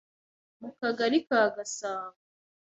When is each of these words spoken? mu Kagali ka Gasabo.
mu 0.61 0.69
Kagali 0.79 1.17
ka 1.27 1.41
Gasabo. 1.55 2.17